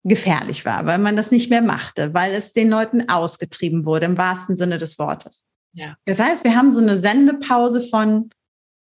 [0.04, 4.18] gefährlich war, weil man das nicht mehr machte, weil es den Leuten ausgetrieben wurde, im
[4.18, 5.44] wahrsten Sinne des Wortes.
[5.72, 5.96] Ja.
[6.06, 8.30] Das heißt, wir haben so eine Sendepause von,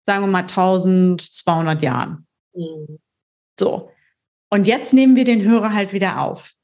[0.06, 2.26] sagen wir mal, 1200 Jahren.
[2.54, 2.98] Mhm.
[3.58, 3.90] So.
[4.50, 6.54] Und jetzt nehmen wir den Hörer halt wieder auf.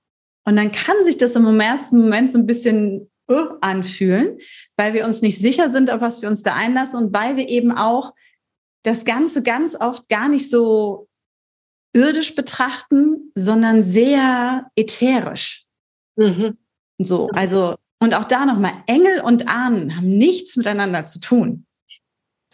[0.46, 4.38] Und dann kann sich das im ersten Moment so ein bisschen uh, anfühlen,
[4.76, 7.48] weil wir uns nicht sicher sind, auf was wir uns da einlassen und weil wir
[7.48, 8.14] eben auch
[8.84, 11.08] das Ganze ganz oft gar nicht so
[11.92, 15.64] irdisch betrachten, sondern sehr ätherisch.
[16.16, 16.56] Mhm.
[16.98, 21.66] So, also, und auch da nochmal, Engel und Ahnen haben nichts miteinander zu tun.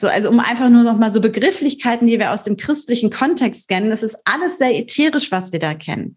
[0.00, 3.90] So, also um einfach nur nochmal so Begrifflichkeiten, die wir aus dem christlichen Kontext kennen,
[3.90, 6.16] das ist alles sehr ätherisch, was wir da kennen.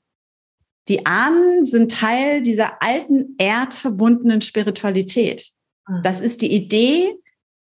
[0.88, 5.50] Die Ahnen sind Teil dieser alten, erdverbundenen Spiritualität.
[5.88, 6.02] Mhm.
[6.04, 7.16] Das ist die Idee,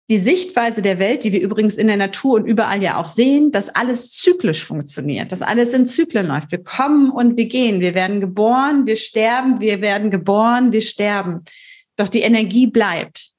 [0.09, 3.53] die Sichtweise der Welt, die wir übrigens in der Natur und überall ja auch sehen,
[3.53, 6.51] dass alles zyklisch funktioniert, dass alles in Zyklen läuft.
[6.51, 7.79] Wir kommen und wir gehen.
[7.79, 11.45] Wir werden geboren, wir sterben, wir werden geboren, wir sterben.
[11.95, 13.31] Doch die Energie bleibt.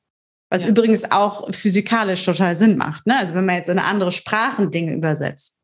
[0.53, 0.69] Was ja.
[0.69, 3.07] übrigens auch physikalisch total Sinn macht.
[3.07, 3.17] Ne?
[3.19, 5.55] Also wenn man jetzt in andere Sprachen Dinge übersetzt.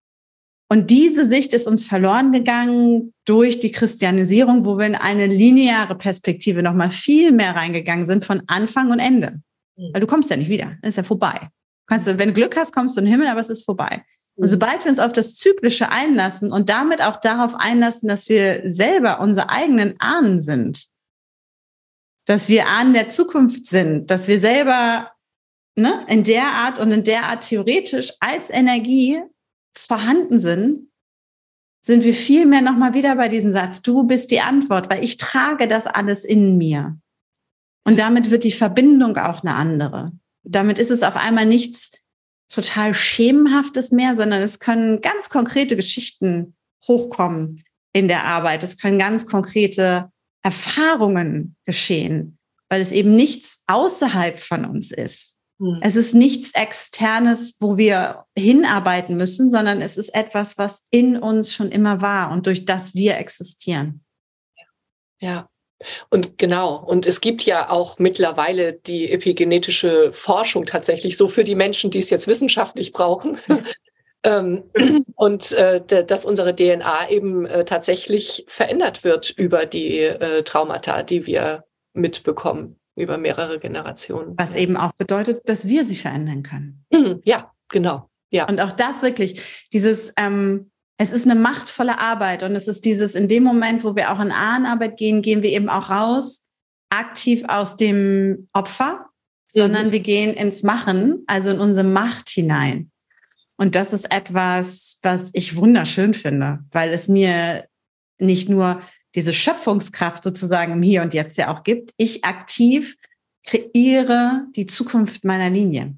[0.71, 5.95] Und diese Sicht ist uns verloren gegangen durch die Christianisierung, wo wir in eine lineare
[5.95, 9.43] Perspektive nochmal viel mehr reingegangen sind von Anfang und Ende.
[9.77, 9.91] Mhm.
[9.93, 10.79] Weil du kommst ja nicht wieder.
[10.81, 11.39] Das ist ja vorbei.
[11.87, 14.03] Kannst du, wenn du Glück hast, kommst du in den Himmel, aber es ist vorbei.
[14.37, 14.49] Und mhm.
[14.49, 19.21] sobald wir uns auf das Zyklische einlassen und damit auch darauf einlassen, dass wir selber
[19.21, 20.89] unsere eigenen Ahnen sind,
[22.29, 25.11] dass wir Ahnen der Zukunft sind, dass wir selber
[25.77, 29.19] ne, in der Art und in der Art theoretisch als Energie
[29.75, 30.91] vorhanden sind,
[31.81, 35.17] sind wir viel mehr nochmal wieder bei diesem Satz, du bist die Antwort, weil ich
[35.17, 36.99] trage das alles in mir.
[37.85, 40.13] Und damit wird die Verbindung auch eine andere.
[40.43, 41.93] Damit ist es auf einmal nichts
[42.51, 46.55] total Schemenhaftes mehr, sondern es können ganz konkrete Geschichten
[46.87, 47.65] hochkommen
[47.95, 48.63] in der Arbeit.
[48.63, 55.37] Es können ganz konkrete Erfahrungen geschehen, weil es eben nichts außerhalb von uns ist.
[55.61, 55.81] Hm.
[55.83, 61.53] Es ist nichts Externes, wo wir hinarbeiten müssen, sondern es ist etwas, was in uns
[61.53, 64.05] schon immer war und durch das wir existieren.
[65.21, 65.49] Ja.
[66.11, 71.55] Und genau, und es gibt ja auch mittlerweile die epigenetische Forschung tatsächlich so für die
[71.55, 73.39] Menschen, die es jetzt wissenschaftlich brauchen.
[74.29, 74.65] ähm,
[75.17, 81.27] und äh, dass unsere DNA eben äh, tatsächlich verändert wird über die äh, Traumata, die
[81.27, 81.65] wir
[81.95, 84.35] mitbekommen, über mehrere Generationen.
[84.37, 86.85] Was eben auch bedeutet, dass wir sie verändern können.
[86.93, 88.11] Mhm, ja, genau.
[88.31, 88.47] Ja.
[88.47, 93.15] Und auch das wirklich, dieses ähm, es ist eine machtvolle Arbeit und es ist dieses,
[93.15, 96.49] in dem Moment, wo wir auch in Ahnenarbeit gehen, gehen wir eben auch raus,
[96.91, 99.07] aktiv aus dem Opfer,
[99.55, 99.61] mhm.
[99.61, 102.91] sondern wir gehen ins Machen, also in unsere Macht hinein.
[103.59, 107.69] Und das ist etwas, was ich wunderschön finde, weil es mir
[108.19, 108.81] nicht nur
[109.15, 111.93] diese Schöpfungskraft sozusagen im Hier und Jetzt ja auch gibt.
[111.97, 112.97] Ich aktiv
[113.45, 115.97] kreiere die Zukunft meiner Linie.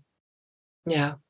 [0.87, 1.21] Ja.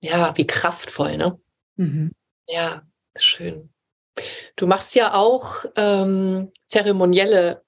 [0.00, 1.40] Ja, wie kraftvoll, ne?
[1.76, 2.12] Mhm.
[2.48, 2.82] Ja,
[3.16, 3.72] schön.
[4.56, 7.64] Du machst ja auch ähm, zeremonielle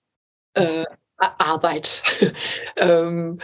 [0.54, 0.84] äh,
[1.16, 2.02] Arbeit.
[2.76, 3.40] ähm,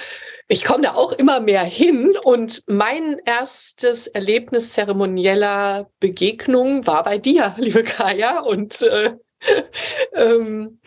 [0.51, 7.19] ich komme da auch immer mehr hin und mein erstes Erlebnis zeremonieller Begegnung war bei
[7.19, 8.41] dir, liebe Kaya.
[8.41, 9.13] Und äh,
[10.13, 10.81] ähm,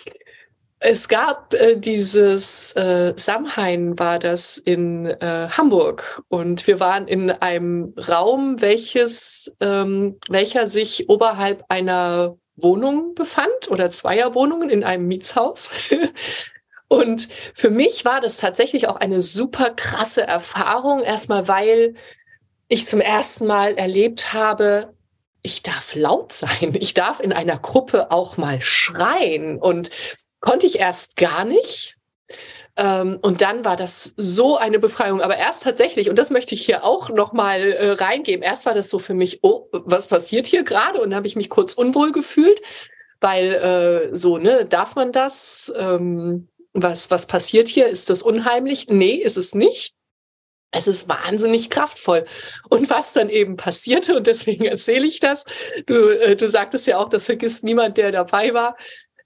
[0.79, 7.31] es gab äh, dieses äh, Samhain war das in äh, Hamburg und wir waren in
[7.31, 15.07] einem Raum, welches ähm, welcher sich oberhalb einer Wohnung befand oder zweier Wohnungen in einem
[15.07, 15.71] Mietshaus.
[16.99, 21.01] und für mich war das tatsächlich auch eine super krasse Erfahrung.
[21.01, 21.95] Erstmal, weil
[22.67, 24.93] ich zum ersten Mal erlebt habe,
[25.41, 26.75] ich darf laut sein.
[26.79, 29.59] Ich darf in einer Gruppe auch mal schreien.
[29.59, 29.89] Und
[30.43, 31.95] Konnte ich erst gar nicht.
[32.75, 35.21] Ähm, und dann war das so eine Befreiung.
[35.21, 38.89] Aber erst tatsächlich, und das möchte ich hier auch nochmal äh, reingeben, erst war das
[38.89, 40.99] so für mich, oh, was passiert hier gerade?
[40.99, 42.61] Und dann habe ich mich kurz unwohl gefühlt,
[43.21, 45.71] weil äh, so, ne, darf man das?
[45.77, 47.87] Ähm, was, was passiert hier?
[47.87, 48.87] Ist das unheimlich?
[48.89, 49.93] Nee, ist es nicht.
[50.71, 52.25] Es ist wahnsinnig kraftvoll.
[52.69, 55.45] Und was dann eben passierte, und deswegen erzähle ich das,
[55.85, 58.75] du, äh, du sagtest ja auch, das vergisst niemand, der dabei war,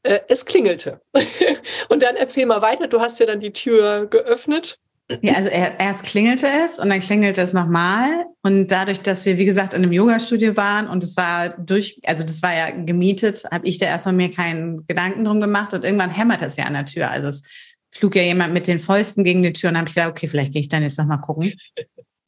[0.04, 1.02] äh, es klingelte.
[1.90, 4.80] und dann erzähl mal weiter, du hast ja dann die Tür geöffnet.
[5.22, 8.26] Ja, also erst klingelte es und dann klingelte es nochmal.
[8.42, 12.24] Und dadurch, dass wir, wie gesagt, in einem Yoga-Studio waren und es war durch, also
[12.24, 16.10] das war ja gemietet, habe ich da erstmal mir keinen Gedanken drum gemacht und irgendwann
[16.10, 17.10] hämmert es ja an der Tür.
[17.10, 17.44] Also es
[17.92, 20.52] schlug ja jemand mit den Fäusten gegen die Tür und habe ich gedacht, okay, vielleicht
[20.52, 21.54] gehe ich dann jetzt nochmal gucken.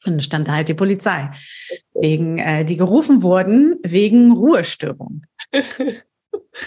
[0.06, 1.30] Und dann stand da halt die Polizei,
[1.94, 5.24] wegen, äh, die gerufen wurden wegen Ruhestörung.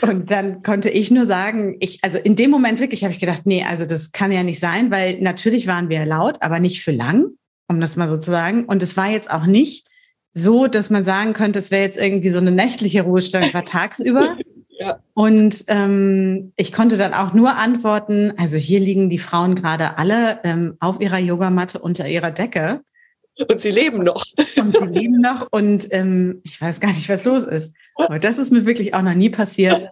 [0.01, 3.43] Und dann konnte ich nur sagen, ich, also in dem Moment wirklich habe ich gedacht,
[3.45, 6.93] nee, also das kann ja nicht sein, weil natürlich waren wir laut, aber nicht für
[6.93, 7.27] lang,
[7.69, 8.65] um das mal so zu sagen.
[8.65, 9.87] Und es war jetzt auch nicht
[10.35, 13.65] so, dass man sagen könnte, es wäre jetzt irgendwie so eine nächtliche Ruhestörung, es war
[13.65, 14.37] tagsüber.
[14.79, 14.99] Ja.
[15.15, 20.41] Und ähm, ich konnte dann auch nur antworten, also hier liegen die Frauen gerade alle
[20.43, 22.81] ähm, auf ihrer Yogamatte unter ihrer Decke.
[23.39, 24.25] Und sie leben noch.
[24.57, 27.73] Und sie leben noch und ähm, ich weiß gar nicht, was los ist.
[27.97, 29.89] Aber das ist mir wirklich auch noch nie passiert,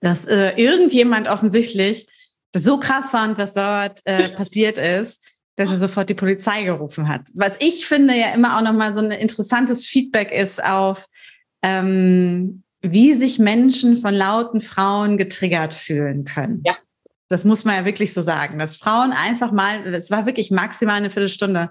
[0.00, 2.06] dass äh, irgendjemand offensichtlich
[2.52, 5.24] das so krass fand, was dort äh, passiert ist,
[5.56, 7.22] dass er sofort die Polizei gerufen hat.
[7.34, 11.06] Was ich finde ja immer auch nochmal so ein interessantes Feedback ist auf,
[11.62, 16.62] ähm, wie sich Menschen von lauten Frauen getriggert fühlen können.
[16.64, 16.76] Ja.
[17.28, 20.96] Das muss man ja wirklich so sagen, dass Frauen einfach mal, das war wirklich maximal
[20.96, 21.70] eine Viertelstunde,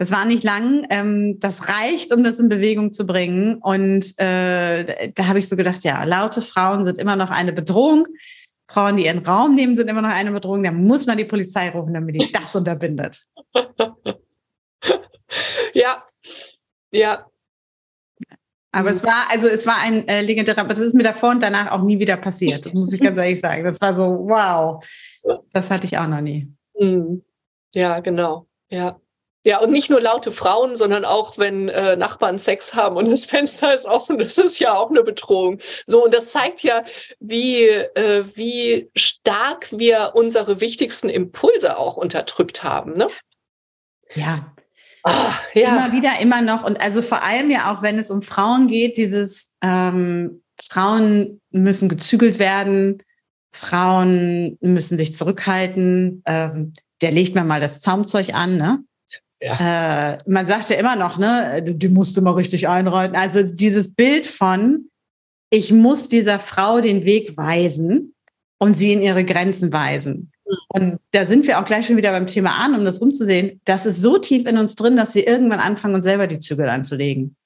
[0.00, 0.86] das war nicht lang.
[0.88, 3.56] Ähm, das reicht, um das in Bewegung zu bringen.
[3.56, 8.06] Und äh, da habe ich so gedacht, ja, laute Frauen sind immer noch eine Bedrohung.
[8.66, 10.62] Frauen, die ihren Raum nehmen, sind immer noch eine Bedrohung.
[10.62, 13.26] Da muss man die Polizei rufen, damit die das unterbindet.
[15.74, 16.02] ja,
[16.90, 17.26] ja.
[18.72, 21.42] Aber es war, also es war ein äh, legendärer, aber das ist mir davor und
[21.42, 22.64] danach auch nie wieder passiert.
[22.64, 23.64] Das muss ich ganz ehrlich sagen.
[23.64, 24.82] Das war so, wow.
[25.52, 26.50] Das hatte ich auch noch nie.
[26.78, 27.22] Mhm.
[27.74, 28.46] Ja, genau.
[28.70, 28.98] Ja.
[29.44, 33.24] Ja, und nicht nur laute Frauen, sondern auch, wenn äh, Nachbarn Sex haben und das
[33.26, 35.58] Fenster ist offen, das ist ja auch eine Bedrohung.
[35.86, 36.84] So, und das zeigt ja,
[37.20, 42.92] wie, äh, wie stark wir unsere wichtigsten Impulse auch unterdrückt haben.
[42.92, 43.08] Ne?
[44.14, 44.54] Ja.
[45.02, 45.68] Ach, ja.
[45.68, 46.62] Immer wieder, immer noch.
[46.64, 51.88] Und also vor allem ja auch, wenn es um Frauen geht, dieses ähm, Frauen müssen
[51.88, 53.02] gezügelt werden,
[53.50, 56.22] Frauen müssen sich zurückhalten.
[56.26, 58.84] Ähm, der legt mir mal das Zaumzeug an, ne?
[59.40, 60.12] Ja.
[60.14, 63.16] Äh, man sagt ja immer noch, ne, die musste mal richtig einreiten.
[63.16, 64.90] Also dieses Bild von,
[65.50, 68.14] ich muss dieser Frau den Weg weisen
[68.58, 70.30] und sie in ihre Grenzen weisen.
[70.46, 70.56] Mhm.
[70.68, 73.60] Und da sind wir auch gleich schon wieder beim Thema an, um das umzusehen.
[73.64, 76.68] Das ist so tief in uns drin, dass wir irgendwann anfangen, uns selber die Zügel
[76.68, 77.36] anzulegen.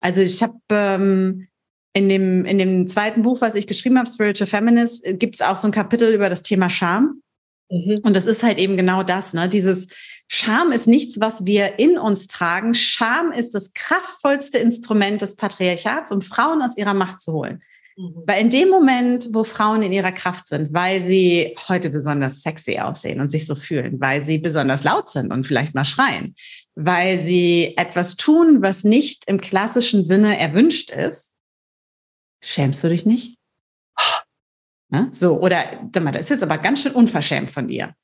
[0.00, 1.48] Also ich habe ähm,
[1.92, 5.56] in, dem, in dem zweiten Buch, was ich geschrieben habe, Spiritual Feminist, gibt es auch
[5.56, 7.22] so ein Kapitel über das Thema Scham.
[7.70, 8.00] Mhm.
[8.02, 9.48] Und das ist halt eben genau das, ne?
[9.48, 9.88] Dieses,
[10.28, 12.74] Scham ist nichts, was wir in uns tragen.
[12.74, 17.62] Scham ist das kraftvollste Instrument des Patriarchats, um Frauen aus ihrer Macht zu holen.
[17.96, 18.22] Mhm.
[18.26, 22.78] Weil in dem Moment, wo Frauen in ihrer Kraft sind, weil sie heute besonders sexy
[22.78, 26.34] aussehen und sich so fühlen, weil sie besonders laut sind und vielleicht mal schreien,
[26.74, 31.34] weil sie etwas tun, was nicht im klassischen Sinne erwünscht ist,
[32.42, 33.36] schämst du dich nicht?
[34.94, 35.08] Ne?
[35.12, 35.58] So, oder
[35.90, 37.94] das ist jetzt aber ganz schön unverschämt von dir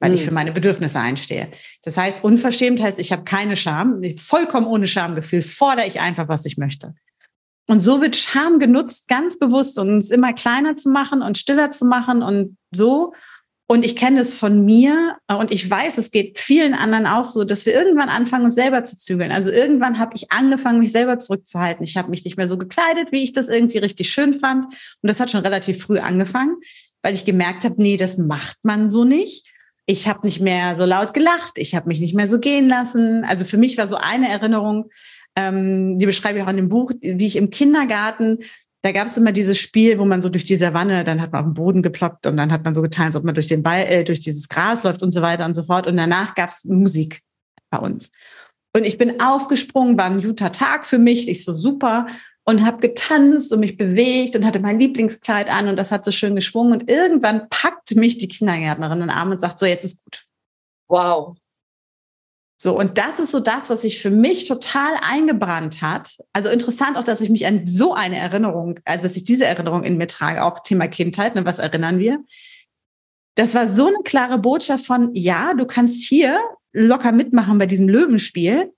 [0.00, 0.16] weil mhm.
[0.16, 1.50] ich für meine Bedürfnisse einstehe.
[1.82, 6.44] Das heißt, unverschämt heißt, ich habe keine Scham, vollkommen ohne Schamgefühl, fordere ich einfach, was
[6.46, 6.94] ich möchte.
[7.68, 11.70] Und so wird Scham genutzt, ganz bewusst, um uns immer kleiner zu machen und stiller
[11.70, 13.12] zu machen und so.
[13.70, 17.44] Und ich kenne es von mir und ich weiß, es geht vielen anderen auch so,
[17.44, 19.30] dass wir irgendwann anfangen, uns selber zu zügeln.
[19.30, 21.84] Also irgendwann habe ich angefangen, mich selber zurückzuhalten.
[21.84, 24.64] Ich habe mich nicht mehr so gekleidet, wie ich das irgendwie richtig schön fand.
[24.64, 24.74] Und
[25.08, 26.56] das hat schon relativ früh angefangen,
[27.02, 29.46] weil ich gemerkt habe, nee, das macht man so nicht
[29.86, 33.24] ich habe nicht mehr so laut gelacht, ich habe mich nicht mehr so gehen lassen.
[33.24, 34.88] Also für mich war so eine Erinnerung,
[35.34, 38.38] ähm, die beschreibe ich auch in dem Buch, wie ich im Kindergarten,
[38.82, 41.40] da gab es immer dieses Spiel, wo man so durch die Savanne, dann hat man
[41.42, 43.62] auf den Boden geploppt und dann hat man so getan, als ob man durch den
[43.62, 45.86] Ball, äh, durch dieses Gras läuft und so weiter und so fort.
[45.86, 47.22] Und danach gab es Musik
[47.70, 48.10] bei uns.
[48.74, 52.06] Und ich bin aufgesprungen, war ein guter Tag für mich, ich so super
[52.44, 56.10] und habe getanzt und mich bewegt und hatte mein Lieblingskleid an und das hat so
[56.10, 59.84] schön geschwungen und irgendwann packt mich die Kindergärtnerin in den Arm und sagt so, jetzt
[59.84, 60.24] ist gut.
[60.88, 61.36] Wow.
[62.62, 66.18] So, und das ist so das, was sich für mich total eingebrannt hat.
[66.34, 69.82] Also interessant auch, dass ich mich an so eine Erinnerung, also dass ich diese Erinnerung
[69.82, 72.22] in mir trage, auch Thema Kindheit, ne, was erinnern wir?
[73.34, 76.38] Das war so eine klare Botschaft von, ja, du kannst hier
[76.74, 78.70] locker mitmachen bei diesem Löwenspiel,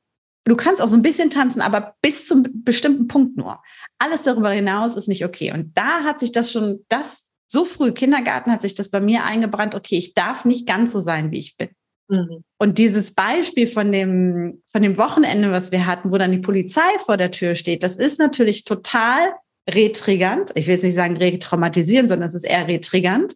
[0.44, 3.62] Du kannst auch so ein bisschen tanzen, aber bis zum bestimmten Punkt nur.
[4.00, 5.52] Alles darüber hinaus ist nicht okay.
[5.52, 9.24] Und da hat sich das schon, das so früh, Kindergarten hat sich das bei mir
[9.24, 11.68] eingebrannt, okay, ich darf nicht ganz so sein, wie ich bin.
[12.12, 12.44] Mhm.
[12.58, 16.98] Und dieses Beispiel von dem, von dem Wochenende, was wir hatten, wo dann die Polizei
[17.06, 19.32] vor der Tür steht, das ist natürlich total
[19.70, 20.50] retriggernd.
[20.54, 23.34] Ich will jetzt nicht sagen retraumatisierend, sondern es ist eher retriggernd.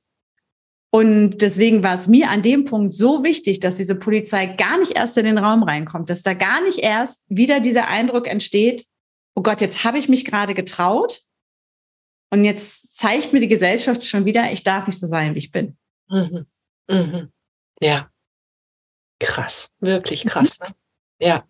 [0.91, 4.93] Und deswegen war es mir an dem Punkt so wichtig, dass diese Polizei gar nicht
[4.93, 8.85] erst in den Raum reinkommt, dass da gar nicht erst wieder dieser Eindruck entsteht,
[9.35, 11.23] oh Gott, jetzt habe ich mich gerade getraut
[12.31, 15.51] und jetzt zeigt mir die Gesellschaft schon wieder, ich darf nicht so sein, wie ich
[15.51, 15.79] bin.
[16.11, 16.45] Mhm.
[16.91, 17.33] Mhm.
[17.81, 18.11] Ja.
[19.19, 20.29] Krass, wirklich mhm.
[20.29, 20.59] krass.
[20.61, 20.75] Ne?
[21.21, 21.45] Ja.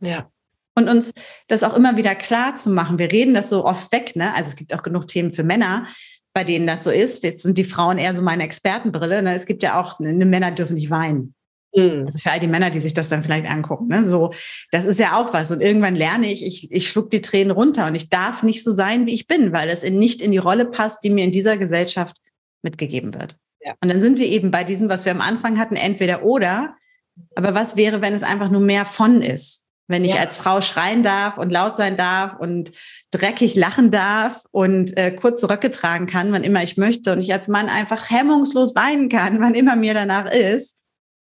[0.00, 0.30] Ja.
[0.74, 1.12] Und uns
[1.48, 2.98] das auch immer wieder klar zu machen.
[2.98, 4.34] Wir reden das so oft weg, ne?
[4.34, 5.86] Also es gibt auch genug Themen für Männer,
[6.32, 7.22] bei denen das so ist.
[7.22, 9.22] Jetzt sind die Frauen eher so meine Expertenbrille.
[9.22, 9.34] Ne?
[9.34, 11.34] Es gibt ja auch, ne, Männer dürfen nicht weinen.
[11.74, 12.04] Mhm.
[12.06, 14.04] Also für all die Männer, die sich das dann vielleicht angucken, ne?
[14.04, 14.32] so,
[14.70, 15.50] das ist ja auch was.
[15.50, 18.72] Und irgendwann lerne ich, ich, ich schluck die Tränen runter und ich darf nicht so
[18.72, 21.32] sein, wie ich bin, weil es in, nicht in die Rolle passt, die mir in
[21.32, 22.16] dieser Gesellschaft
[22.62, 23.36] mitgegeben wird.
[23.60, 23.74] Ja.
[23.82, 26.76] Und dann sind wir eben bei diesem, was wir am Anfang hatten, entweder oder.
[27.34, 29.64] Aber was wäre, wenn es einfach nur mehr von ist?
[29.86, 30.20] Wenn ich ja.
[30.20, 32.70] als Frau schreien darf und laut sein darf und
[33.10, 37.32] dreckig lachen darf und äh, kurze Röcke tragen kann, wann immer ich möchte und ich
[37.32, 40.78] als Mann einfach hemmungslos weinen kann, wann immer mir danach ist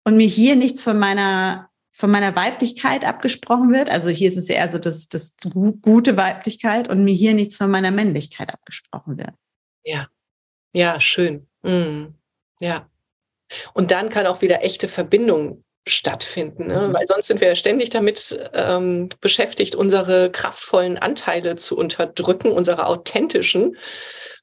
[0.05, 3.89] und mir hier nichts von meiner von meiner Weiblichkeit abgesprochen wird.
[3.89, 5.37] Also hier ist es eher so das, das
[5.81, 9.31] gute Weiblichkeit und mir hier nichts von meiner Männlichkeit abgesprochen wird.
[9.85, 10.09] Ja,
[10.75, 11.47] ja, schön.
[11.63, 12.15] Mhm.
[12.61, 12.91] Ja.
[13.75, 16.89] Und dann kann auch wieder echte Verbindung stattfinden, ne?
[16.89, 16.95] Mhm.
[16.95, 22.87] weil sonst sind wir ja ständig damit ähm, beschäftigt, unsere kraftvollen Anteile zu unterdrücken, unsere
[22.87, 23.77] authentischen.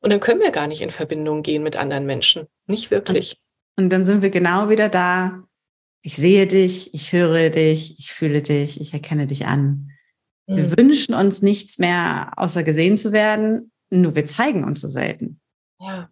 [0.02, 2.48] Und dann können wir gar nicht in Verbindung gehen mit anderen Menschen.
[2.68, 3.38] Nicht wirklich.
[3.76, 5.44] Und, und dann sind wir genau wieder da.
[6.04, 9.92] Ich sehe dich, ich höre dich, ich fühle dich, ich erkenne dich an.
[10.48, 10.58] Mhm.
[10.58, 15.40] Wir wünschen uns nichts mehr, außer gesehen zu werden, nur wir zeigen uns so selten.
[15.80, 16.10] Ja.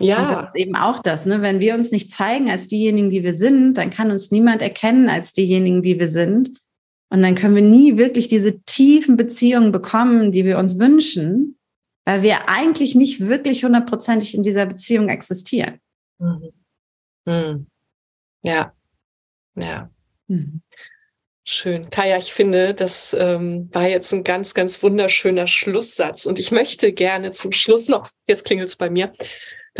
[0.00, 0.22] Ja.
[0.22, 1.42] Und das ist eben auch das, ne?
[1.42, 5.08] Wenn wir uns nicht zeigen als diejenigen, die wir sind, dann kann uns niemand erkennen
[5.08, 6.50] als diejenigen, die wir sind.
[7.10, 11.58] Und dann können wir nie wirklich diese tiefen Beziehungen bekommen, die wir uns wünschen,
[12.06, 15.80] weil wir eigentlich nicht wirklich hundertprozentig in dieser Beziehung existieren.
[16.18, 16.52] Mhm.
[17.26, 17.66] Mhm.
[18.42, 18.72] Ja,
[19.56, 19.90] ja.
[20.28, 20.62] Mhm.
[21.44, 21.90] Schön.
[21.90, 26.26] Kaya, ich finde, das ähm, war jetzt ein ganz, ganz wunderschöner Schlusssatz.
[26.26, 29.12] Und ich möchte gerne zum Schluss noch, jetzt klingelt es bei mir,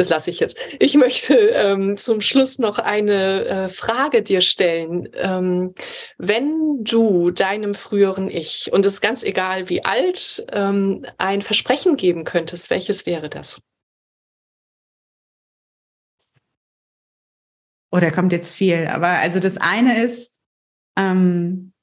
[0.00, 0.56] das lasse ich jetzt.
[0.78, 5.10] Ich möchte ähm, zum Schluss noch eine äh, Frage dir stellen.
[5.12, 5.74] Ähm,
[6.16, 11.98] wenn du deinem früheren Ich, und es ist ganz egal wie alt, ähm, ein Versprechen
[11.98, 13.60] geben könntest, welches wäre das?
[17.92, 18.86] Oh, da kommt jetzt viel.
[18.86, 20.40] Aber also das eine ist,
[20.96, 21.74] ähm,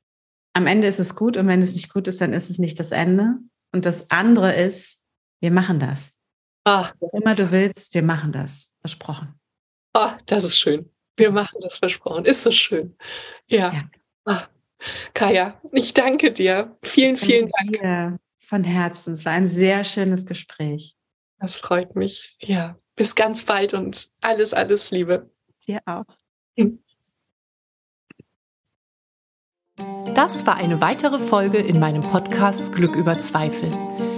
[0.53, 2.79] am Ende ist es gut und wenn es nicht gut ist, dann ist es nicht
[2.79, 3.35] das Ende.
[3.71, 5.03] Und das andere ist,
[5.39, 6.16] wir machen das.
[6.67, 6.91] Ah.
[6.99, 8.69] Was immer du willst, wir machen das.
[8.81, 9.39] Versprochen.
[9.93, 10.91] Ah, das ist schön.
[11.15, 12.25] Wir machen das versprochen.
[12.25, 12.97] Ist das schön.
[13.47, 13.71] Ja.
[13.71, 13.89] ja.
[14.25, 14.43] Ah.
[15.13, 16.77] Kaya, ich danke dir.
[16.83, 17.71] Vielen, vielen Dank.
[17.71, 19.13] Dir von Herzen.
[19.13, 20.97] Es war ein sehr schönes Gespräch.
[21.39, 22.35] Das freut mich.
[22.41, 22.77] Ja.
[22.97, 25.31] Bis ganz bald und alles, alles Liebe.
[25.65, 26.05] Dir auch.
[30.15, 33.69] Das war eine weitere Folge in meinem Podcast Glück über Zweifel.